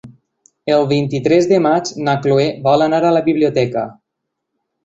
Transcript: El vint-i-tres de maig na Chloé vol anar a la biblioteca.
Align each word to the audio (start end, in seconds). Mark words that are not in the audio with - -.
El 0.77 0.85
vint-i-tres 0.91 1.49
de 1.51 1.59
maig 1.67 1.93
na 2.09 2.17
Chloé 2.25 2.47
vol 2.65 2.87
anar 2.89 3.05
a 3.11 3.15
la 3.19 3.25
biblioteca. 3.31 3.85